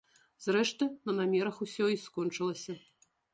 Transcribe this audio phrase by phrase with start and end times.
[0.45, 2.73] Зрэшты, на намерах усё і скончылася.